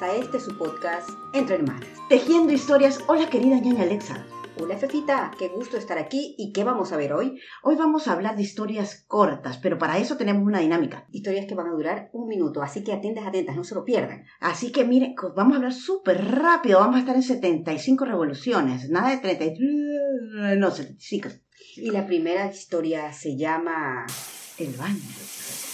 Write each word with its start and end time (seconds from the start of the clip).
bienvenidas 0.00 0.02
a 0.02 0.14
este 0.14 0.40
su 0.40 0.56
podcast 0.56 1.10
Entre 1.34 1.56
Hermanas. 1.56 1.88
Tejiendo 2.08 2.52
historias. 2.52 3.00
Hola 3.06 3.28
querida 3.28 3.58
ñaña 3.58 3.82
Alexa. 3.82 4.26
Hola 4.58 4.76
Fefita, 4.76 5.30
qué 5.38 5.48
gusto 5.48 5.76
estar 5.76 5.98
aquí 5.98 6.34
y 6.38 6.52
qué 6.52 6.64
vamos 6.64 6.92
a 6.92 6.96
ver 6.96 7.12
hoy. 7.12 7.40
Hoy 7.62 7.76
vamos 7.76 8.06
a 8.06 8.12
hablar 8.12 8.36
de 8.36 8.42
historias 8.42 9.04
cortas, 9.06 9.58
pero 9.58 9.78
para 9.78 9.98
eso 9.98 10.16
tenemos 10.16 10.42
una 10.46 10.60
dinámica. 10.60 11.06
Historias 11.12 11.46
que 11.46 11.54
van 11.54 11.68
a 11.68 11.72
durar 11.72 12.10
un 12.12 12.28
minuto, 12.28 12.62
así 12.62 12.84
que 12.84 12.92
atentas, 12.92 13.26
atentas, 13.26 13.56
no 13.56 13.64
se 13.64 13.74
lo 13.74 13.84
pierdan. 13.84 14.24
Así 14.40 14.72
que 14.72 14.84
miren, 14.84 15.14
vamos 15.34 15.54
a 15.54 15.56
hablar 15.56 15.72
súper 15.72 16.24
rápido. 16.24 16.80
Vamos 16.80 16.96
a 16.96 17.00
estar 17.00 17.16
en 17.16 17.22
75 17.22 18.04
revoluciones. 18.04 18.90
Nada 18.90 19.10
de 19.10 19.18
33. 19.18 20.58
No, 20.58 20.70
75. 20.70 21.28
Y 21.76 21.90
la 21.90 22.06
primera 22.06 22.46
historia 22.46 23.12
se 23.12 23.36
llama... 23.36 24.06
El 24.58 24.74
baño. 24.74 25.69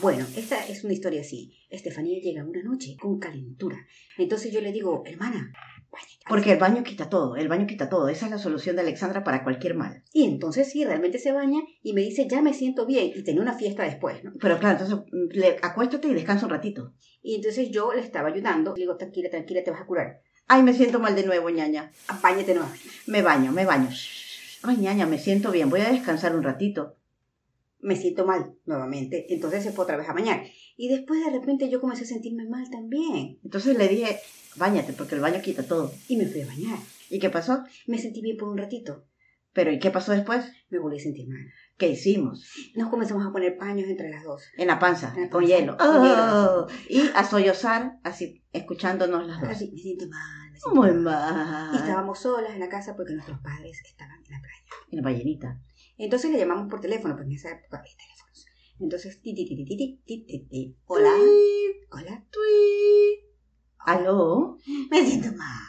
Bueno, 0.00 0.24
esta 0.36 0.64
es 0.64 0.84
una 0.84 0.92
historia 0.92 1.22
así. 1.22 1.56
Estefanía 1.70 2.20
llega 2.20 2.44
una 2.44 2.62
noche 2.62 2.96
con 3.00 3.18
calentura. 3.18 3.76
Entonces 4.16 4.52
yo 4.52 4.60
le 4.60 4.70
digo, 4.70 5.02
hermana, 5.04 5.52
bañate". 5.90 6.24
Porque 6.28 6.52
el 6.52 6.58
baño 6.58 6.84
quita 6.84 7.08
todo. 7.08 7.34
El 7.34 7.48
baño 7.48 7.66
quita 7.66 7.88
todo. 7.88 8.08
Esa 8.08 8.26
es 8.26 8.30
la 8.30 8.38
solución 8.38 8.76
de 8.76 8.82
Alexandra 8.82 9.24
para 9.24 9.42
cualquier 9.42 9.74
mal. 9.74 10.04
Y 10.12 10.24
entonces 10.24 10.70
sí, 10.70 10.84
realmente 10.84 11.18
se 11.18 11.32
baña 11.32 11.60
y 11.82 11.94
me 11.94 12.02
dice, 12.02 12.28
ya 12.30 12.40
me 12.42 12.54
siento 12.54 12.86
bien. 12.86 13.10
Y 13.12 13.24
tenía 13.24 13.42
una 13.42 13.54
fiesta 13.54 13.82
después, 13.82 14.22
¿no? 14.22 14.32
Pero 14.40 14.60
claro, 14.60 14.78
entonces 14.78 15.04
mm, 15.10 15.36
le, 15.36 15.56
acuéstate 15.62 16.06
y 16.06 16.14
descansa 16.14 16.46
un 16.46 16.50
ratito. 16.50 16.94
Y 17.20 17.34
entonces 17.34 17.70
yo 17.70 17.92
le 17.92 18.00
estaba 18.00 18.28
ayudando. 18.28 18.74
Le 18.74 18.82
digo, 18.82 18.96
tranquila, 18.96 19.30
tranquila, 19.30 19.64
te 19.64 19.72
vas 19.72 19.80
a 19.80 19.86
curar. 19.86 20.20
Ay, 20.46 20.62
me 20.62 20.74
siento 20.74 21.00
mal 21.00 21.16
de 21.16 21.26
nuevo, 21.26 21.50
ñaña. 21.50 21.90
Báñate 22.22 22.54
nuevamente. 22.54 22.86
Me 23.06 23.22
baño, 23.22 23.50
me 23.50 23.64
baño. 23.64 23.88
Ay, 24.62 24.76
ñaña, 24.76 25.06
me 25.06 25.18
siento 25.18 25.50
bien. 25.50 25.70
Voy 25.70 25.80
a 25.80 25.90
descansar 25.90 26.36
un 26.36 26.44
ratito. 26.44 26.97
Me 27.80 27.96
siento 27.96 28.26
mal 28.26 28.54
nuevamente. 28.66 29.32
Entonces 29.32 29.62
se 29.64 29.72
fue 29.72 29.84
otra 29.84 29.96
vez 29.96 30.08
a 30.08 30.12
bañar. 30.12 30.44
Y 30.76 30.88
después 30.88 31.24
de 31.24 31.30
repente 31.30 31.68
yo 31.70 31.80
comencé 31.80 32.04
a 32.04 32.06
sentirme 32.06 32.46
mal 32.48 32.68
también. 32.70 33.38
Entonces 33.44 33.76
le 33.76 33.88
dije, 33.88 34.18
bañate, 34.56 34.92
porque 34.92 35.14
el 35.14 35.20
baño 35.20 35.40
quita 35.42 35.62
todo. 35.62 35.92
Y 36.08 36.16
me 36.16 36.26
fui 36.26 36.42
a 36.42 36.46
bañar. 36.46 36.78
¿Y 37.10 37.18
qué 37.18 37.30
pasó? 37.30 37.64
Me 37.86 37.98
sentí 37.98 38.20
bien 38.20 38.36
por 38.36 38.48
un 38.48 38.58
ratito. 38.58 39.04
Pero 39.54 39.72
¿y 39.72 39.78
qué 39.78 39.90
pasó 39.90 40.12
después? 40.12 40.44
Me 40.68 40.78
volví 40.78 40.98
a 40.98 41.02
sentir 41.02 41.26
mal. 41.28 41.40
¿Qué 41.78 41.88
hicimos? 41.88 42.44
Nos 42.76 42.90
comenzamos 42.90 43.26
a 43.26 43.32
poner 43.32 43.56
paños 43.56 43.88
entre 43.88 44.10
las 44.10 44.22
dos. 44.22 44.42
En 44.56 44.66
la 44.68 44.78
panza, 44.78 45.12
En 45.16 45.22
la 45.22 45.30
con 45.30 45.42
panza, 45.42 45.56
hielo. 45.58 45.76
con 45.76 46.02
hielo. 46.02 46.66
Oh, 46.66 46.66
y 46.88 47.00
a 47.14 47.24
sollozar, 47.24 47.98
así, 48.04 48.44
escuchándonos 48.52 49.26
las 49.26 49.40
dos. 49.40 49.50
Así, 49.50 49.70
me 49.72 49.78
siento 49.78 50.06
mal. 50.08 50.50
Me 50.52 50.58
siento 50.60 50.80
Muy 50.80 50.92
mal. 50.92 51.00
Y 51.00 51.04
mal. 51.04 51.74
estábamos 51.76 52.18
solas 52.20 52.52
en 52.52 52.60
la 52.60 52.68
casa 52.68 52.94
porque 52.94 53.14
nuestros 53.14 53.38
padres 53.40 53.80
estaban 53.84 54.16
en 54.18 54.32
la 54.32 54.40
playa. 54.40 54.64
En 54.90 54.96
la 54.98 55.02
ballenita. 55.02 55.60
Entonces 55.98 56.30
le 56.30 56.38
llamamos 56.38 56.70
por 56.70 56.80
teléfono, 56.80 57.14
porque 57.14 57.30
en 57.30 57.36
esa 57.36 57.50
época 57.50 57.78
había 57.78 57.96
teléfonos. 57.96 58.46
Entonces, 58.80 59.20
ti, 59.20 59.34
ti, 59.34 59.44
ti, 59.44 59.56
ti, 59.56 59.66
ti, 59.66 60.02
ti, 60.06 60.24
ti, 60.24 60.46
ti. 60.48 60.76
Hola. 60.86 61.12
Hola. 61.90 62.24
tuit. 62.30 63.28
¿Aló? 63.78 64.56
Me 64.90 65.04
siento 65.04 65.36
mal. 65.36 65.64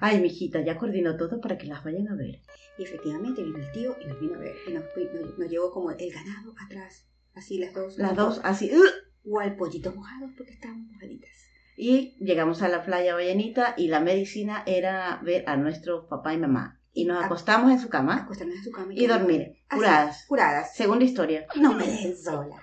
Ay, 0.00 0.20
mijita, 0.20 0.62
ya 0.64 0.76
coordinó 0.76 1.16
todo 1.16 1.40
para 1.40 1.56
que 1.56 1.66
las 1.66 1.82
vayan 1.82 2.08
a 2.08 2.16
ver. 2.16 2.42
Y 2.76 2.82
efectivamente 2.82 3.42
vino 3.42 3.58
el 3.58 3.72
tío 3.72 3.96
y 4.02 4.06
nos 4.06 4.20
vino 4.20 4.34
a 4.34 4.38
ver. 4.38 4.54
Y 4.68 4.72
nos, 4.72 4.84
nos, 5.14 5.38
nos 5.38 5.48
llevó 5.50 5.70
como 5.70 5.90
el 5.92 6.12
ganado 6.12 6.54
atrás. 6.62 7.08
Así 7.34 7.58
las 7.58 7.72
dos. 7.72 7.96
Las 7.96 8.14
dos 8.14 8.40
así. 8.44 8.70
¡ugh! 8.74 8.84
O 9.24 9.38
al 9.38 9.56
pollito 9.56 9.94
mojado 9.94 10.28
porque 10.36 10.52
estábamos 10.52 10.90
mojaditas. 10.92 11.30
Y 11.76 12.16
llegamos 12.22 12.60
a 12.60 12.68
la 12.68 12.84
playa 12.84 13.14
ballenita 13.14 13.74
y 13.78 13.88
la 13.88 14.00
medicina 14.00 14.62
era 14.66 15.20
ver 15.24 15.48
a 15.48 15.56
nuestro 15.56 16.08
papá 16.08 16.34
y 16.34 16.38
mamá. 16.38 16.81
Y 16.94 17.04
nos 17.06 17.22
Ah. 17.22 17.26
acostamos 17.26 17.70
en 17.70 17.78
su 17.80 17.88
cama 17.88 18.16
Acostarnos 18.24 18.56
en 18.56 18.64
su 18.64 18.70
cama 18.70 18.92
y 18.94 19.06
dormir, 19.06 19.54
Así, 19.68 19.78
curadas. 19.78 20.24
Curadas. 20.28 20.74
Segunda 20.76 21.04
historia. 21.04 21.46
No 21.56 21.72
me 21.74 21.86
den 21.86 22.16
sola. 22.16 22.56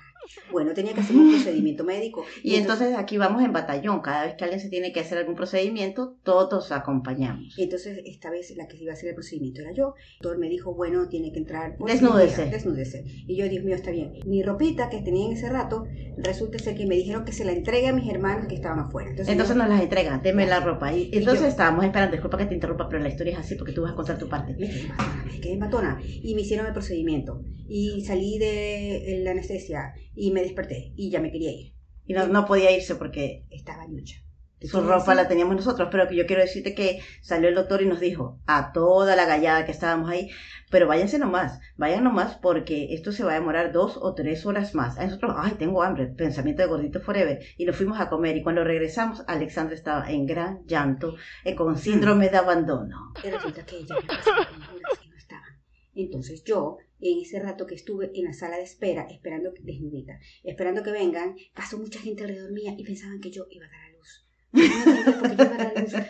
Bueno, 0.52 0.74
tenía 0.74 0.94
que 0.94 1.02
hacer 1.02 1.16
un 1.16 1.30
procedimiento 1.32 1.84
médico. 1.84 2.26
Y 2.44 2.56
entonces 2.56 2.96
aquí 2.98 3.18
vamos 3.18 3.44
en 3.44 3.54
batallón. 3.54 4.02
Cada 4.02 4.26
vez 4.26 4.36
que 4.36 4.44
alguien 4.44 4.60
se 4.60 4.70
tiene 4.70 4.92
que 4.92 5.00
hacer 5.00 5.18
algún 5.18 5.36
procedimiento, 5.36 6.18
todos 6.24 6.72
acompañamos. 6.72 7.56
Entonces, 7.58 8.00
esta 8.06 8.30
vez 8.30 8.56
la 8.56 8.68
que 8.68 8.78
iba 8.78 8.92
a 8.92 8.94
hacer 8.94 9.10
el 9.10 9.16
procedimiento 9.16 9.62
era 9.62 9.72
yo. 9.74 9.96
El 9.98 10.22
doctor 10.22 10.40
me 10.40 10.50
dijo, 10.50 10.74
bueno, 10.74 11.08
tiene 11.10 11.32
que 11.32 11.40
entrar. 11.40 11.78
Desnúdese. 11.80 12.46
Desnúdese. 12.46 13.04
Y 13.28 13.36
yo, 13.38 13.48
Dios 13.50 13.64
mío, 13.64 13.76
está 13.76 13.92
bien. 13.92 14.14
Mi 14.26 14.44
ropita 14.44 14.90
que 14.90 15.02
tenía 15.02 15.26
en 15.28 15.34
ese 15.34 15.50
rato, 15.50 15.86
resulta 16.18 16.60
ser 16.60 16.76
que 16.76 16.86
me 16.86 16.96
dijeron 16.96 17.26
que 17.26 17.32
se 17.32 17.46
la 17.46 17.52
entregue 17.52 17.88
a 17.88 17.94
mis 17.94 18.10
hermanos 18.10 18.48
que 18.48 18.56
estaban 18.56 18.80
afuera. 18.80 19.10
Entonces, 19.10 19.32
Entonces 19.32 19.56
yo- 19.56 19.62
nos 19.62 19.70
las 19.70 19.82
entregan, 19.82 20.22
deme 20.22 20.46
la 20.46 20.60
ropa. 20.60 20.94
Y 20.94 21.10
entonces 21.14 21.42
yo- 21.42 21.48
estábamos 21.48 21.86
esperando, 21.86 22.14
disculpa 22.14 22.38
que 22.38 22.46
te 22.46 22.54
interrumpa, 22.56 22.88
pero 22.90 23.02
la 23.02 23.10
historia 23.10 23.34
es 23.34 23.40
así 23.40 23.56
porque 23.56 23.72
tú 23.74 23.82
vas 23.84 23.94
a 23.94 23.96
contar 23.96 24.18
tu 24.18 24.28
parte. 24.30 24.56
me 24.60 24.68
quedé 24.68 24.88
matona, 24.88 25.24
me 25.26 25.40
quedé 25.40 25.58
matona. 25.58 26.02
Y 26.04 26.36
me 26.36 26.42
hicieron 26.42 26.66
el 26.68 26.74
procedimiento. 26.74 27.42
Y 27.68 28.02
salí 28.06 28.38
de 28.40 29.22
la 29.24 29.32
anestesia 29.32 29.94
y 30.20 30.32
me 30.32 30.42
desperté. 30.42 30.94
Y 30.96 31.10
ya 31.10 31.20
me 31.20 31.32
quería 31.32 31.52
ir. 31.52 31.74
Y 32.06 32.14
no, 32.14 32.28
no 32.28 32.46
podía 32.46 32.72
irse 32.72 32.96
porque 32.96 33.46
Estaba 33.50 33.88
lucha. 33.88 34.18
¿Qué 34.60 34.68
su 34.68 34.82
ropa 34.82 35.16
la 35.16 35.30
teníamos 35.30 35.56
nosotros. 35.56 35.88
Pero 35.90 36.08
que 36.08 36.18
yo 36.18 36.26
quiero 36.26 36.42
decirte 36.42 36.76
que 36.76 37.00
salió 37.22 37.48
el 37.48 37.56
doctor 37.56 37.82
y 37.82 37.86
nos 37.86 38.02
dijo 38.02 38.40
a 38.46 38.74
toda 38.74 39.16
la 39.16 39.26
gallada 39.26 39.66
que 39.66 39.72
estábamos 39.72 40.10
ahí, 40.10 40.30
pero 40.70 40.86
váyanse 40.86 41.18
nomás, 41.18 41.62
vayan 41.78 42.04
nomás 42.04 42.36
porque 42.36 42.94
esto 42.94 43.14
se 43.14 43.24
va 43.24 43.32
a 43.32 43.36
demorar 43.36 43.72
dos 43.72 43.98
o 43.98 44.14
tres 44.14 44.46
horas 44.46 44.76
más. 44.76 44.98
A 44.98 45.06
nosotros, 45.06 45.34
ay, 45.38 45.54
tengo 45.54 45.82
hambre, 45.82 46.08
pensamiento 46.08 46.62
de 46.62 46.68
gordito 46.68 47.00
forever. 47.00 47.40
Y 47.58 47.66
nos 47.66 47.78
fuimos 47.78 48.02
a 48.02 48.10
comer 48.10 48.36
y 48.36 48.44
cuando 48.44 48.66
regresamos, 48.66 49.24
Alexandra 49.28 49.76
estaba 49.76 50.12
en 50.12 50.26
gran 50.26 50.66
llanto, 50.66 51.16
eh, 51.46 51.56
con 51.56 51.78
síndrome 51.78 52.28
de 52.30 52.38
abandono. 52.38 53.14
Y 53.24 53.30
resulta 53.30 53.66
que 53.66 53.78
ella 53.78 53.96
había 53.96 54.08
pasado 54.10 54.46
con 54.50 54.62
horas 54.62 55.00
que 55.02 55.10
no 55.10 55.16
estaban. 55.16 55.60
Entonces 56.02 56.44
yo, 56.44 56.78
en 57.00 57.20
ese 57.20 57.40
rato 57.40 57.66
que 57.66 57.76
estuve 57.76 58.12
en 58.14 58.26
la 58.26 58.34
sala 58.34 58.58
de 58.58 58.64
espera, 58.64 59.08
esperando 59.10 59.52
desnudita, 59.62 60.20
esperando 60.44 60.84
que 60.84 60.92
vengan, 60.92 61.36
pasó 61.54 61.78
mucha 61.78 62.00
gente 62.00 62.24
alrededor 62.24 62.52
mía 62.52 62.74
y 62.78 62.84
pensaban 62.84 63.20
que 63.20 63.32
yo 63.32 63.46
iba 63.50 63.66
a 63.66 63.70
dar 63.70 63.82
a 63.82 63.92
luz. 63.92 64.26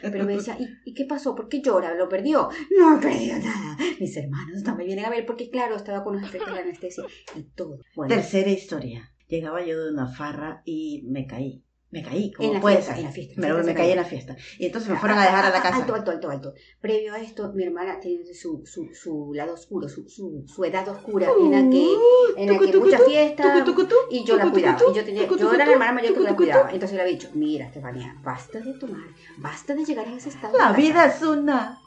Pero 0.01 0.25
me 0.25 0.35
decía, 0.35 0.57
¿y, 0.59 0.89
¿y 0.89 0.93
qué 0.93 1.05
pasó? 1.05 1.35
¿Por 1.35 1.49
qué 1.49 1.61
llora? 1.61 1.93
¿Lo 1.95 2.07
perdió? 2.07 2.49
No 2.77 2.99
perdió 2.99 3.37
nada. 3.37 3.77
Mis 3.99 4.15
hermanos 4.15 4.63
no 4.63 4.75
me 4.75 4.85
vienen 4.85 5.05
a 5.05 5.09
ver 5.09 5.25
porque, 5.25 5.49
claro, 5.49 5.75
estaba 5.75 6.03
con 6.03 6.15
los 6.15 6.23
efectos 6.23 6.49
de 6.49 6.55
la 6.55 6.61
anestesia 6.61 7.03
y 7.35 7.43
todo. 7.55 7.79
Tercera 8.07 8.49
historia. 8.49 9.11
Llegaba 9.27 9.63
yo 9.65 9.83
de 9.83 9.91
una 9.91 10.07
farra 10.07 10.61
y 10.65 11.03
me 11.07 11.27
caí. 11.27 11.63
Me 11.91 12.03
caí, 12.03 12.31
como 12.31 12.47
en 12.47 12.53
la 12.53 12.61
puede 12.61 12.75
fiesta, 12.75 12.93
ser. 12.93 12.99
en 12.99 13.05
la 13.07 13.11
fiesta. 13.11 13.33
Me, 13.41 13.63
me 13.63 13.73
caí 13.73 13.89
en 13.89 13.95
la 13.97 14.05
fiesta. 14.05 14.35
Y 14.59 14.67
entonces 14.67 14.89
me 14.91 14.97
fueron 14.97 15.17
a 15.17 15.23
dejar 15.23 15.45
a 15.45 15.49
la 15.49 15.61
casa. 15.61 15.77
Alto, 15.77 15.95
alto, 15.95 16.11
alto, 16.11 16.29
alto. 16.29 16.53
Previo 16.79 17.13
a 17.13 17.19
esto, 17.19 17.51
mi 17.53 17.63
hermana 17.63 17.99
tiene 17.99 18.31
su, 18.33 18.63
su, 18.65 18.89
su 18.93 19.33
lado 19.33 19.55
oscuro, 19.55 19.89
su, 19.89 20.07
su, 20.07 20.45
su 20.47 20.65
edad 20.65 20.87
oscura, 20.87 21.29
en 21.39 21.51
la 21.51 21.67
que, 21.67 21.87
en 22.37 22.53
la 22.53 22.59
que 22.59 22.77
mucha 22.77 22.99
fiesta, 22.99 23.65
y 24.11 24.23
yo 24.23 24.37
la 24.37 24.51
cuidaba. 24.51 24.79
Y 24.91 24.95
yo, 24.95 25.03
tenía, 25.03 25.27
yo 25.27 25.53
era 25.53 25.65
la 25.65 25.71
hermana 25.71 25.93
mayor 25.93 26.13
que 26.13 26.19
la 26.19 26.35
cuidaba. 26.35 26.69
Entonces 26.71 26.95
le 26.95 27.01
había 27.01 27.13
dicho, 27.13 27.31
mira, 27.33 27.65
Estefanía, 27.65 28.15
basta 28.23 28.59
de 28.59 28.73
tomar, 28.73 29.07
basta 29.37 29.73
de 29.73 29.83
llegar 29.83 30.07
a 30.07 30.15
ese 30.15 30.29
estado. 30.29 30.57
La 30.57 30.65
casa". 30.65 30.77
vida 30.77 31.05
es 31.05 31.21
una. 31.23 31.79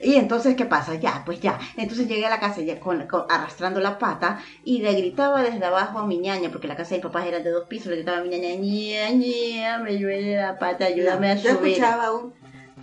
Y 0.00 0.16
entonces, 0.16 0.56
¿qué 0.56 0.66
pasa? 0.66 0.94
Ya, 0.96 1.22
pues 1.24 1.40
ya. 1.40 1.58
Entonces 1.76 2.06
llegué 2.06 2.26
a 2.26 2.30
la 2.30 2.38
casa 2.40 2.60
ya 2.60 2.78
con, 2.78 3.06
con- 3.06 3.24
arrastrando 3.30 3.80
la 3.80 3.98
pata 3.98 4.40
y 4.62 4.82
le 4.82 4.92
gritaba 4.92 5.42
desde 5.42 5.64
abajo 5.64 5.98
a 6.00 6.06
mi 6.06 6.18
ñaña, 6.18 6.50
porque 6.50 6.68
la 6.68 6.76
casa 6.76 6.90
de 6.90 6.96
mis 6.96 7.04
papás 7.06 7.26
era 7.26 7.40
de 7.40 7.50
dos 7.50 7.66
pisos, 7.66 7.88
le 7.88 7.96
gritaba 7.96 8.18
a 8.18 8.22
mi 8.22 8.28
ñaña, 8.28 8.54
ña, 8.56 9.10
ña, 9.10 9.78
me 9.78 9.96
duele 9.98 10.36
la 10.36 10.58
pata, 10.58 10.84
ayúdame 10.86 11.30
a 11.30 11.34
yo 11.36 11.50
subir. 11.56 11.72
escuchaba 11.72 12.12
un, 12.12 12.34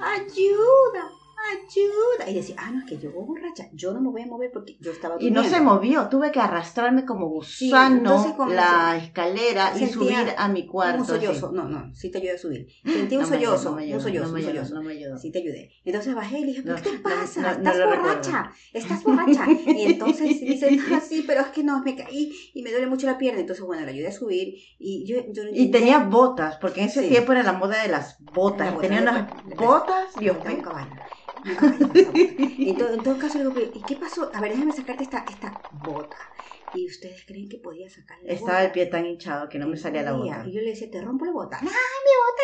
ayuda, 0.01 1.11
ayuda. 1.51 2.29
Y 2.29 2.35
decía, 2.35 2.55
ah, 2.59 2.71
no, 2.71 2.79
es 2.79 2.85
que 2.85 2.97
llegó 2.97 3.25
borracha. 3.25 3.69
Yo 3.73 3.93
no 3.93 4.01
me 4.01 4.09
voy 4.09 4.21
a 4.21 4.27
mover 4.27 4.51
porque 4.51 4.77
yo 4.79 4.91
estaba 4.91 5.17
Y 5.19 5.31
no 5.31 5.43
se 5.43 5.59
movió, 5.61 6.07
tuve 6.09 6.31
que 6.31 6.39
arrastrarme 6.39 7.05
como 7.05 7.27
gusano 7.29 8.35
la 8.49 8.97
escalera 8.97 9.73
y 9.77 9.87
subir 9.87 10.33
a 10.37 10.47
mi 10.47 10.65
cuarto. 10.67 11.01
Un 11.01 11.07
sollozo. 11.07 11.51
No, 11.51 11.67
no, 11.67 11.93
sí 11.93 12.09
te 12.11 12.17
ayudé 12.19 12.33
a 12.33 12.37
subir. 12.37 12.67
Sentí 12.85 13.15
un 13.15 13.21
No 13.23 13.27
sollozo, 13.27 13.75
ayudó, 13.77 13.95
un 13.97 14.01
sollozo, 14.01 14.27
no 14.27 14.33
me 14.33 14.41
un 14.41 14.47
ayudó, 14.47 14.51
sollozo. 14.65 14.75
no 14.75 14.83
me 14.83 14.91
ayudó. 14.93 15.17
Sí 15.17 15.31
te 15.31 15.39
ayudé. 15.39 15.71
Entonces 15.83 16.15
bajé 16.15 16.39
y 16.39 16.41
le 16.41 16.47
dije, 16.47 16.61
¿pero 16.63 16.75
No, 16.77 16.81
qué 16.81 16.89
te 16.91 16.97
pasa? 16.99 17.51
estás 17.51 17.85
borracha, 17.85 18.51
estás 18.73 19.03
borracha. 19.03 19.47
Y 19.51 19.83
entonces 19.93 20.39
dice, 20.39 20.79
ah, 20.93 21.01
sí, 21.01 21.23
pero 21.25 21.41
es 21.41 21.47
que 21.47 21.63
no, 21.63 21.81
me 21.83 21.95
caí 21.95 22.31
y 22.53 22.61
me 22.63 22.71
duele 22.71 22.87
mucho 22.87 23.05
la 23.07 23.17
pierna. 23.17 23.39
Entonces, 23.41 23.65
bueno, 23.65 23.85
le 23.85 23.91
ayudé 23.91 24.07
a 24.07 24.11
subir 24.11 24.55
y 24.79 25.05
yo, 25.05 25.17
yo 25.31 25.43
Y 25.51 25.71
tenía 25.71 25.99
botas, 25.99 26.57
porque 26.57 26.81
en 26.81 26.87
ese 26.87 27.01
Sí. 27.03 27.09
tiempo 27.09 27.31
era 27.33 27.43
la 27.43 27.53
moda 27.53 27.81
de 27.81 27.89
las 27.89 28.17
botas. 28.19 28.67
La 28.67 28.71
bota, 28.73 28.87
tenía 28.87 29.01
unas 29.01 29.29
botas, 29.57 30.15
Dios 30.15 30.37
mío. 30.45 30.61
En, 32.65 32.77
todo, 32.77 32.93
en 32.93 33.03
todo 33.03 33.17
caso, 33.17 33.37
le 33.37 33.43
digo, 33.43 33.53
"Pero, 33.53 33.71
¿y 33.73 33.85
qué 33.85 33.95
pasó? 33.97 34.31
A 34.33 34.39
ver, 34.39 34.51
déjame 34.51 34.71
sacarte 34.71 35.03
esta, 35.03 35.25
esta 35.27 35.61
bota. 35.69 36.17
¿Y 36.71 36.87
ustedes 36.87 37.25
creen 37.25 37.49
que 37.49 37.57
podía 37.59 37.89
sacarle 37.89 38.27
la 38.27 38.33
Estaba 38.33 38.51
bota? 38.53 38.65
el 38.65 38.71
pie 38.71 38.85
tan 38.87 39.05
hinchado 39.05 39.49
que 39.49 39.59
no 39.59 39.67
me 39.67 39.77
salía 39.77 40.01
la 40.03 40.13
bota. 40.13 40.43
Y 40.47 40.53
yo 40.53 40.61
le 40.61 40.69
decía, 40.71 40.89
te 40.89 41.01
rompo 41.01 41.25
la 41.25 41.31
bota. 41.31 41.57
¡Ah, 41.57 41.63
mi 41.63 41.67
bota! 41.67 42.43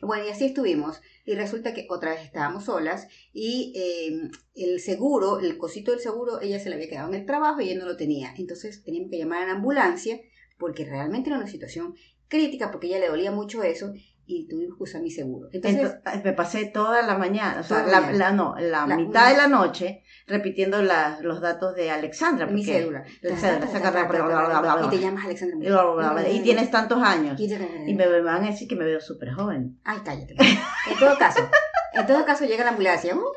no! 0.00 0.06
Bueno, 0.06 0.26
y 0.26 0.30
así 0.30 0.46
estuvimos. 0.46 1.00
Y 1.24 1.34
resulta 1.34 1.74
que 1.74 1.86
otra 1.90 2.12
vez 2.12 2.22
estábamos 2.22 2.64
solas 2.66 3.08
y 3.32 3.72
eh, 3.76 4.30
el 4.54 4.80
seguro, 4.80 5.40
el 5.40 5.58
cosito 5.58 5.90
del 5.90 6.00
seguro, 6.00 6.40
ella 6.40 6.58
se 6.60 6.68
le 6.70 6.76
había 6.76 6.88
quedado 6.88 7.08
en 7.08 7.14
el 7.20 7.26
trabajo 7.26 7.60
y 7.60 7.68
ella 7.70 7.80
no 7.80 7.86
lo 7.86 7.96
tenía. 7.96 8.32
Entonces 8.38 8.82
teníamos 8.84 9.10
que 9.10 9.18
llamar 9.18 9.42
a 9.42 9.46
la 9.46 9.52
ambulancia 9.52 10.20
porque 10.56 10.84
realmente 10.84 11.28
era 11.30 11.38
una 11.38 11.48
situación 11.48 11.94
crítica 12.28 12.70
porque 12.70 12.86
a 12.86 12.90
ella 12.90 13.00
le 13.00 13.08
dolía 13.08 13.32
mucho 13.32 13.62
eso 13.62 13.92
y 14.30 14.46
tuvimos 14.46 14.76
que 14.76 14.82
usar 14.84 15.00
mi 15.00 15.10
seguro. 15.10 15.48
Entonces, 15.52 15.80
Entonces, 15.96 16.22
me 16.24 16.32
pasé 16.34 16.66
toda 16.66 17.00
la 17.02 17.16
mañana, 17.16 17.60
o 17.60 17.62
sea, 17.64 17.78
la 17.82 17.86
la, 17.92 18.00
mañana. 18.02 18.18
la- 18.18 18.32
no, 18.32 18.54
la, 18.58 18.86
La- 18.86 18.96
mitad 18.96 19.30
de 19.30 19.36
la 19.38 19.48
noche 19.48 20.02
repitiendo 20.26 20.82
la- 20.82 21.18
los 21.22 21.40
datos 21.40 21.74
de 21.74 21.90
Alexandra. 21.90 22.46
mi 22.46 22.60
porque- 22.60 22.78
cédula. 22.80 23.04
Y 24.86 24.90
te 24.90 24.98
llamas 24.98 25.24
Alexandra. 25.24 25.56
Y, 26.30 26.40
tienes 26.42 26.70
tantos 26.70 27.02
años. 27.02 27.40
Y 27.86 27.94
me 27.94 28.20
van 28.20 28.44
a 28.44 28.46
decir 28.50 28.68
que 28.68 28.76
me 28.76 28.84
veo 28.84 29.00
súper 29.00 29.32
joven. 29.32 29.80
Ay, 29.84 29.98
cállate. 30.04 30.36
En 30.90 30.98
todo 30.98 31.18
caso, 31.18 31.40
en 31.94 32.06
todo 32.06 32.24
caso 32.24 32.44
llega 32.44 32.64
la 32.64 32.70
ambulancia. 32.70 33.14
Uy, 33.14 33.20
uy, 33.20 33.24
uy. 33.24 33.34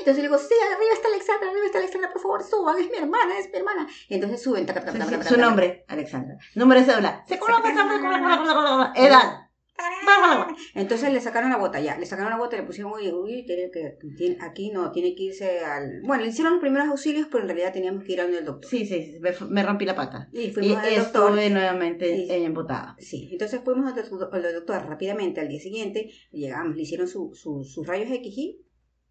Entonces 0.00 0.22
le 0.22 0.28
digo, 0.28 0.38
sí, 0.38 0.52
arriba 0.74 0.92
está 0.92 1.08
Alexandra, 1.08 1.48
arriba 1.50 1.66
está 1.66 1.78
Alexandra, 1.78 2.10
por 2.12 2.20
favor, 2.20 2.42
suban, 2.42 2.76
es 2.78 2.90
mi 2.90 2.96
hermana, 2.98 3.38
es 3.38 3.48
mi 3.50 3.58
hermana. 3.58 3.86
Y 4.08 4.14
entonces 4.14 4.42
suben, 4.42 4.66
Su 5.28 5.40
nombre, 5.40 5.84
Alexandra. 5.88 6.36
Número 6.56 6.80
de 6.80 6.86
cédula. 6.86 7.24
Edad. 8.96 9.43
Taca. 9.76 10.54
Entonces 10.74 11.12
le 11.12 11.20
sacaron 11.20 11.50
la 11.50 11.56
bota 11.56 11.80
ya, 11.80 11.98
le 11.98 12.06
sacaron 12.06 12.30
la 12.30 12.38
bota 12.38 12.56
y 12.56 12.60
le 12.60 12.66
pusieron, 12.66 12.92
uy, 12.92 13.10
uy, 13.12 13.44
tiene 13.46 13.70
que, 13.70 13.98
tiene- 14.16 14.38
aquí 14.40 14.70
no, 14.70 14.90
tiene 14.92 15.14
que 15.14 15.24
irse 15.24 15.60
al... 15.64 16.00
Bueno, 16.02 16.22
le 16.22 16.30
hicieron 16.30 16.54
los 16.54 16.60
primeros 16.60 16.88
auxilios, 16.88 17.28
pero 17.30 17.42
en 17.42 17.48
realidad 17.48 17.72
teníamos 17.72 18.04
que 18.04 18.12
ir 18.12 18.20
a 18.20 18.24
donde 18.24 18.38
el 18.38 18.44
doctor. 18.44 18.70
Sí, 18.70 18.86
sí, 18.86 19.12
sí, 19.12 19.18
me, 19.20 19.32
me 19.50 19.62
rompí 19.62 19.84
la 19.84 19.94
pata. 19.94 20.28
Y 20.32 20.42
Y 20.42 20.50
fuimos 20.52 20.76
al 20.78 20.94
doctor. 20.96 21.30
estuve 21.30 21.50
nuevamente 21.50 22.44
embotada. 22.44 22.96
Sí, 22.98 23.28
entonces 23.32 23.60
fuimos 23.64 23.92
al 23.92 23.94
doc- 24.08 24.32
al 24.34 24.42
doctor 24.54 24.86
rápidamente 24.86 25.40
al 25.40 25.48
día 25.48 25.60
siguiente, 25.60 26.10
llegamos, 26.32 26.76
le 26.76 26.82
hicieron 26.82 27.08
su, 27.08 27.32
su- 27.34 27.64
sus 27.64 27.86
rayos 27.86 28.10
X 28.10 28.38
y 28.38 28.60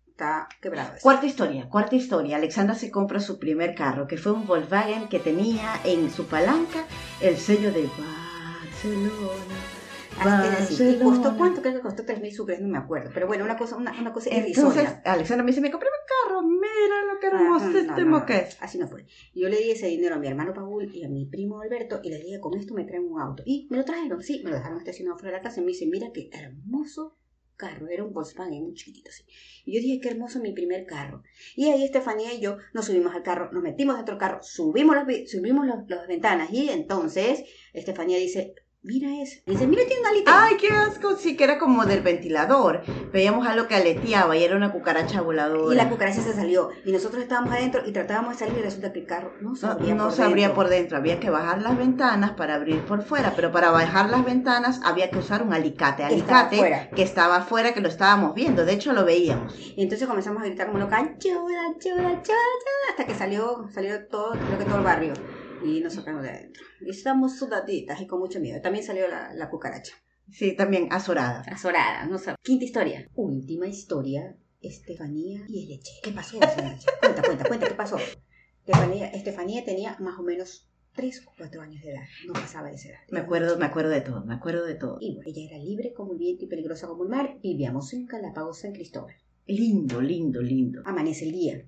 está 0.09 0.47
quebrado. 0.61 0.93
Cuarta 1.01 1.25
historia, 1.25 1.67
cuarta 1.69 1.95
historia. 1.95 2.37
Alexandra 2.37 2.75
se 2.75 2.91
compra 2.91 3.19
su 3.19 3.39
primer 3.39 3.73
carro, 3.75 4.07
que 4.07 4.17
fue 4.17 4.31
un 4.31 4.45
Volkswagen 4.45 5.09
que 5.09 5.19
tenía 5.19 5.73
en 5.83 6.09
su 6.11 6.25
palanca 6.27 6.85
el 7.21 7.35
sello 7.37 7.71
de 7.71 7.87
Barcelona. 7.87 9.13
Así 10.19 10.47
es 10.47 10.53
así. 10.71 10.73
¿Y 10.73 10.85
Barcelona. 10.87 11.03
costó 11.05 11.37
cuánto? 11.37 11.61
Creo 11.61 11.73
que 11.75 11.81
costó 11.81 12.03
3.000 12.05 12.31
sucres, 12.31 12.61
no 12.61 12.67
me 12.67 12.77
acuerdo. 12.77 13.11
Pero 13.13 13.27
bueno, 13.27 13.43
una 13.45 13.57
cosa, 13.57 13.75
una, 13.77 13.91
una 13.99 14.13
cosa 14.13 14.29
Entonces, 14.29 14.57
irrisoria. 14.57 15.01
Alexandra 15.05 15.43
me 15.43 15.51
dice, 15.51 15.61
me 15.61 15.71
compré 15.71 15.89
un 15.89 16.29
carro, 16.29 16.41
mira 16.43 17.13
lo 17.13 17.19
que 17.19 17.27
hermoso 17.27 17.65
Ajá, 17.65 17.77
este 17.79 17.87
no, 18.03 18.09
no, 18.11 18.19
no, 18.19 18.25
que 18.25 18.37
es. 18.37 18.57
Así 18.61 18.77
no 18.77 18.87
fue. 18.87 19.05
Yo 19.33 19.49
le 19.49 19.57
di 19.57 19.71
ese 19.71 19.87
dinero 19.87 20.15
a 20.15 20.19
mi 20.19 20.27
hermano 20.27 20.53
Paul 20.53 20.89
y 20.93 21.03
a 21.03 21.09
mi 21.09 21.25
primo 21.25 21.61
Alberto 21.61 21.99
y 22.03 22.09
les 22.09 22.23
dije, 22.23 22.39
con 22.39 22.57
esto 22.57 22.73
me 22.73 22.83
traen 22.85 23.03
un 23.05 23.19
auto. 23.19 23.43
Y 23.45 23.67
me 23.69 23.77
lo 23.77 23.85
trajeron, 23.85 24.21
sí, 24.23 24.41
me 24.43 24.51
lo 24.51 24.57
dejaron 24.57 24.77
estacionado 24.79 25.17
fuera 25.17 25.31
de 25.31 25.37
la 25.37 25.43
casa 25.43 25.59
y 25.61 25.63
me 25.63 25.71
dicen, 25.71 25.89
mira 25.89 26.07
qué 26.13 26.29
hermoso 26.31 27.17
carro, 27.55 27.87
era 27.87 28.03
un 28.03 28.11
Volkswagen, 28.13 28.63
un 28.63 28.73
chiquitito 28.73 29.09
así. 29.09 29.23
Y 29.63 29.75
yo 29.75 29.79
dije, 29.81 29.99
qué 30.01 30.09
hermoso 30.09 30.39
mi 30.39 30.51
primer 30.53 30.85
carro. 30.85 31.21
Y 31.55 31.67
ahí 31.69 31.83
Estefanía 31.83 32.33
y 32.33 32.41
yo 32.41 32.57
nos 32.73 32.85
subimos 32.85 33.13
al 33.15 33.23
carro, 33.23 33.51
nos 33.53 33.61
metimos 33.63 33.95
dentro 33.95 34.15
del 34.15 34.19
carro, 34.19 34.39
subimos 34.41 34.95
las, 34.95 35.05
subimos 35.29 35.65
los- 35.65 35.87
las 35.87 36.07
ventanas 36.07 36.51
y 36.51 36.69
entonces 36.69 37.43
Estefanía 37.71 38.17
dice, 38.17 38.55
mira 38.83 39.07
eso. 39.21 39.39
Dice, 39.45 39.65
mira, 39.65 39.83
tiene 39.87 40.01
una 40.01 40.09
alita. 40.09 40.43
Ay, 40.43 40.57
qué 40.57 40.67
asco, 40.71 41.15
sí 41.15 41.35
que 41.35 41.45
era 41.45 41.57
como 41.57 41.85
del 41.85 42.01
ventilador. 42.01 42.81
Veíamos 43.11 43.47
algo 43.47 43.67
que 43.67 43.75
aleteaba 43.75 44.35
y 44.35 44.43
era 44.43 44.55
una 44.55 44.71
cucaracha 44.71 45.21
voladora. 45.21 45.73
Y 45.73 45.77
la 45.77 45.89
cucaracha 45.89 46.21
se 46.21 46.33
salió. 46.33 46.69
Y 46.85 46.91
nosotros 46.91 47.23
estábamos 47.23 47.53
adentro 47.53 47.81
y 47.85 47.91
tratábamos 47.91 48.33
de 48.33 48.45
salir 48.45 48.59
y 48.59 48.61
resulta 48.61 48.91
que 48.91 48.99
el 48.99 49.05
carro 49.05 49.33
no 49.41 49.55
se 49.55 49.65
abría 49.65 49.95
no 49.95 50.05
por 50.05 50.13
se 50.13 50.23
abría 50.23 50.47
dentro. 50.47 50.55
por 50.55 50.69
dentro, 50.69 50.97
había 50.97 51.19
que 51.19 51.29
bajar 51.29 51.61
las 51.61 51.77
ventanas 51.77 52.31
para 52.31 52.55
abrir 52.55 52.81
por 52.81 53.03
fuera, 53.03 53.33
pero 53.35 53.51
para 53.51 53.71
bajar 53.71 54.09
las 54.09 54.25
ventanas 54.25 54.81
había 54.83 55.09
que 55.09 55.19
usar 55.19 55.43
un 55.43 55.53
alicate, 55.53 56.05
Que 56.07 56.15
estaba 56.15 56.41
alicate 56.41 56.89
que 56.95 57.03
estaba 57.03 57.37
afuera, 57.37 57.73
que 57.73 57.81
lo 57.81 57.87
estábamos 57.87 58.33
viendo, 58.35 58.65
de 58.65 58.73
hecho 58.73 58.93
lo 58.93 59.05
veíamos. 59.05 59.53
Y 59.75 59.83
entonces 59.83 60.07
comenzamos 60.07 60.43
a 60.43 60.45
gritar 60.45 60.67
como 60.67 60.79
loca, 60.79 60.97
ayuda, 60.97 61.39
ayuda, 61.39 62.07
ayuda", 62.09 62.89
hasta 62.89 63.05
que 63.05 63.15
salió, 63.15 63.67
salió 63.73 64.05
todo, 64.07 64.31
creo 64.31 64.57
que 64.57 64.65
todo 64.65 64.77
el 64.77 64.83
barrio. 64.83 65.13
Y 65.63 65.81
nos 65.81 65.93
sacamos 65.93 66.23
de 66.23 66.29
adentro. 66.29 66.63
Y 66.81 66.89
estamos 66.89 67.37
sudaditas 67.37 67.99
y 68.01 68.07
con 68.07 68.19
mucho 68.19 68.39
miedo. 68.39 68.61
También 68.61 68.83
salió 68.83 69.07
la, 69.07 69.33
la 69.33 69.49
cucaracha. 69.49 69.93
Sí, 70.31 70.55
también 70.55 70.87
azorada. 70.91 71.41
Azorada, 71.47 72.05
no 72.05 72.17
sé. 72.17 72.35
Quinta 72.41 72.65
historia. 72.65 73.09
Última 73.15 73.67
historia. 73.67 74.35
Estefanía 74.61 75.45
y 75.49 75.63
el 75.63 75.69
lechero. 75.69 75.99
¿Qué 76.03 76.11
pasó? 76.11 76.39
Cuenta, 76.39 77.21
cuenta, 77.21 77.43
cuenta, 77.45 77.67
¿qué 77.67 77.75
pasó? 77.75 77.97
Estefanía, 78.65 79.07
Estefanía 79.07 79.65
tenía 79.65 79.97
más 79.99 80.17
o 80.17 80.23
menos 80.23 80.69
3 80.95 81.27
o 81.27 81.31
4 81.37 81.61
años 81.61 81.83
de 81.83 81.91
edad. 81.91 82.03
No 82.25 82.33
pasaba 82.33 82.69
de 82.69 82.75
esa 82.75 82.89
edad. 82.89 82.99
Me 83.11 83.19
acuerdo, 83.19 83.57
me 83.57 83.65
acuerdo 83.65 83.89
de 83.89 84.01
todo, 84.01 84.23
me 84.23 84.33
acuerdo 84.33 84.65
de 84.65 84.75
todo. 84.75 84.97
Y 85.01 85.15
bueno, 85.15 85.29
ella 85.29 85.49
era 85.49 85.57
libre 85.57 85.93
como 85.93 86.13
el 86.13 86.19
viento 86.19 86.45
y 86.45 86.47
peligrosa 86.47 86.87
como 86.87 87.03
el 87.03 87.09
mar. 87.09 87.39
Vivíamos 87.43 87.93
en 87.93 88.05
Galápagos, 88.05 88.59
San 88.59 88.71
Cristóbal. 88.71 89.15
Lindo, 89.45 90.01
lindo, 90.01 90.41
lindo. 90.41 90.81
Amanece 90.85 91.25
el 91.25 91.33
día. 91.33 91.67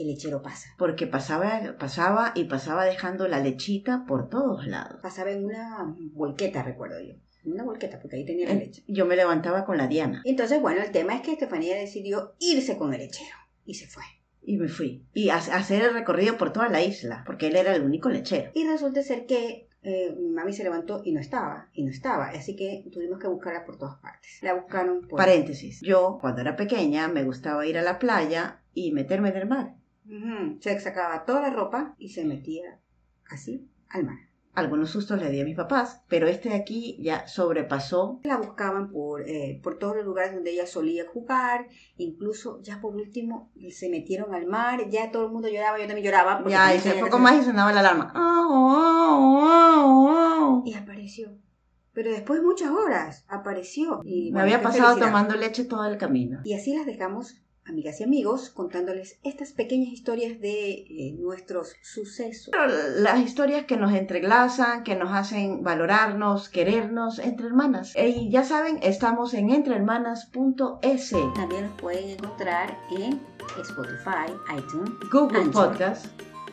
El 0.00 0.08
lechero 0.08 0.40
pasa. 0.42 0.70
Porque 0.78 1.06
pasaba, 1.06 1.76
pasaba 1.78 2.32
y 2.34 2.44
pasaba 2.44 2.84
dejando 2.84 3.28
la 3.28 3.38
lechita 3.40 4.04
por 4.06 4.28
todos 4.30 4.66
lados. 4.66 4.98
Pasaba 5.02 5.30
en 5.30 5.44
una 5.44 5.94
volqueta, 6.14 6.62
recuerdo 6.62 7.00
yo. 7.00 7.14
Una 7.44 7.64
volqueta, 7.64 7.98
porque 8.00 8.16
ahí 8.16 8.24
tenía 8.26 8.48
la 8.48 8.54
leche. 8.54 8.82
Yo 8.86 9.06
me 9.06 9.16
levantaba 9.16 9.64
con 9.64 9.78
la 9.78 9.86
Diana 9.86 10.22
Entonces, 10.26 10.60
bueno, 10.60 10.82
el 10.82 10.90
tema 10.90 11.14
es 11.14 11.22
que 11.22 11.32
Estefanía 11.32 11.76
decidió 11.76 12.34
irse 12.38 12.76
con 12.76 12.92
el 12.94 13.00
lechero. 13.00 13.36
Y 13.64 13.74
se 13.74 13.86
fue. 13.86 14.02
y 14.42 14.56
me 14.56 14.68
fui. 14.68 15.04
Y 15.14 15.28
a- 15.28 15.36
hacer 15.36 15.82
el 15.82 15.92
recorrido 15.94 16.36
por 16.38 16.52
toda 16.52 16.68
la 16.68 16.82
isla, 16.82 17.22
porque 17.26 17.48
él 17.48 17.56
era 17.56 17.74
el 17.74 17.82
único 17.82 18.08
lechero. 18.08 18.50
Y 18.54 18.66
resulta 18.66 19.02
ser 19.02 19.26
que 19.26 19.68
eh, 19.82 20.14
mi 20.18 20.28
mami 20.30 20.52
se 20.52 20.64
levantó 20.64 21.00
y 21.04 21.12
no 21.12 21.20
estaba. 21.20 21.68
Y 21.72 21.84
no 21.84 21.90
estaba. 21.90 22.30
Así 22.30 22.56
que 22.56 22.84
tuvimos 22.92 23.18
que 23.18 23.28
buscarla 23.28 23.64
por 23.64 23.78
todas 23.78 23.96
partes. 24.00 24.38
La 24.42 24.54
buscaron 24.54 25.06
por... 25.08 25.18
Paréntesis. 25.18 25.80
Yo, 25.82 26.18
cuando 26.20 26.40
era 26.40 26.56
pequeña, 26.56 27.08
me 27.08 27.22
gustaba 27.24 27.66
ir 27.66 27.78
a 27.78 27.82
la 27.82 27.98
playa 27.98 28.60
y 28.74 28.92
meterme 28.92 29.28
en 29.30 29.36
el 29.36 29.46
mar. 29.48 29.74
Ujú. 30.10 30.58
Se 30.60 30.78
sacaba 30.80 31.24
toda 31.24 31.42
la 31.42 31.50
ropa 31.50 31.94
y 31.98 32.08
se 32.10 32.24
metía 32.24 32.80
así 33.30 33.68
al 33.88 34.04
mar. 34.04 34.16
Algunos 34.52 34.90
sustos 34.90 35.20
le 35.22 35.30
di 35.30 35.40
a 35.40 35.44
mis 35.44 35.56
papás, 35.56 36.02
pero 36.08 36.26
este 36.26 36.48
de 36.48 36.56
aquí 36.56 36.98
ya 37.00 37.28
sobrepasó. 37.28 38.18
La 38.24 38.36
buscaban 38.36 38.90
por, 38.90 39.22
eh, 39.22 39.60
por 39.62 39.78
todos 39.78 39.94
los 39.94 40.04
lugares 40.04 40.34
donde 40.34 40.50
ella 40.50 40.66
solía 40.66 41.04
jugar, 41.06 41.68
incluso 41.96 42.60
ya 42.60 42.80
por 42.80 42.96
último 42.96 43.52
se 43.70 43.88
metieron 43.88 44.34
al 44.34 44.46
mar, 44.48 44.88
ya 44.90 45.12
todo 45.12 45.26
el 45.26 45.30
mundo 45.32 45.48
lloraba, 45.48 45.78
yo 45.78 45.86
también 45.86 46.04
lloraba. 46.04 46.42
Ya, 46.48 46.74
y 46.74 46.80
se 46.80 46.94
que- 46.94 47.16
más 47.18 47.40
y 47.40 47.44
sonaba 47.44 47.72
la 47.72 47.78
alarma. 47.80 48.12
Au, 48.12 48.52
au, 49.32 50.08
au. 50.08 50.62
Y 50.66 50.74
apareció. 50.74 51.30
Pero 51.92 52.10
después 52.10 52.40
de 52.40 52.46
muchas 52.46 52.70
horas 52.70 53.24
apareció. 53.28 54.00
Y, 54.04 54.26
Me 54.26 54.40
bueno, 54.40 54.40
había 54.46 54.62
pasado 54.62 54.88
felicidad. 54.94 55.06
tomando 55.08 55.36
leche 55.36 55.64
todo 55.64 55.84
el 55.86 55.96
camino. 55.96 56.40
Y 56.44 56.54
así 56.54 56.74
las 56.76 56.86
dejamos, 56.86 57.40
amigas 57.70 58.00
y 58.00 58.04
amigos, 58.04 58.50
contándoles 58.50 59.18
estas 59.24 59.52
pequeñas 59.52 59.92
historias 59.92 60.40
de 60.40 60.70
eh, 60.70 61.16
nuestros 61.18 61.74
sucesos. 61.82 62.50
Pero 62.52 62.66
las 62.98 63.20
historias 63.20 63.64
que 63.64 63.76
nos 63.76 63.92
entrelazan, 63.92 64.84
que 64.84 64.96
nos 64.96 65.12
hacen 65.12 65.62
valorarnos, 65.62 66.48
querernos 66.48 67.18
entre 67.18 67.46
hermanas. 67.46 67.94
Y 67.96 68.30
ya 68.30 68.44
saben, 68.44 68.78
estamos 68.82 69.34
en 69.34 69.50
entrehermanas.es, 69.50 71.10
También 71.34 71.62
los 71.62 71.80
pueden 71.80 72.10
encontrar 72.10 72.76
en 72.90 73.20
Spotify, 73.58 74.32
iTunes, 74.56 74.90
Google. 75.10 75.50
Podcast, 75.50 76.06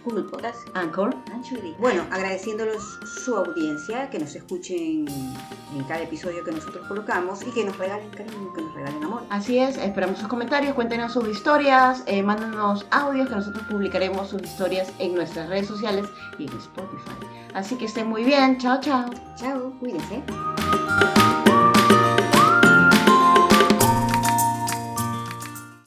Google 0.08 0.24
Podcast 0.24 0.68
Anchor. 0.74 1.16
Anchorly. 1.34 1.76
Bueno, 1.80 2.04
agradeciéndoles 2.12 2.82
su 3.06 3.36
audiencia, 3.36 4.10
que 4.10 4.20
nos 4.20 4.34
escuchen 4.36 5.06
en 5.08 5.84
cada 5.88 6.04
episodio 6.04 6.44
que 6.46 6.52
nosotros 6.52 6.88
colocamos 6.88 7.46
y 7.46 7.52
que 7.52 7.66
nos 7.66 7.78
regalen 7.78 8.10
cariño, 8.12 8.54
que 8.54 8.62
nos 8.62 8.74
regalen 8.74 9.04
amor. 9.04 9.24
Así 9.30 9.58
es, 9.58 9.78
esperamos 9.78 10.20
sus 10.20 10.28
comentarios, 10.28 10.74
cuéntenos 10.76 11.12
sus 11.12 11.28
historias, 11.28 12.04
eh, 12.06 12.24
mándenos 12.24 12.86
audios 12.92 13.28
que 13.28 13.36
nosotros 13.36 13.64
publicaremos 13.70 14.30
sus 14.30 14.42
historias 14.44 14.92
en 15.00 15.16
nuestras 15.16 15.50
redes 15.50 15.68
sociales 15.68 16.08
y 16.40 16.48
en 16.48 16.58
Spotify. 16.58 17.12
Así 17.54 17.76
que 17.76 17.86
estén 17.86 18.08
muy 18.08 18.24
bien, 18.24 18.58
chao 18.60 18.80
chao. 18.80 19.10
Chao, 19.36 19.74
cuídense. 19.80 20.24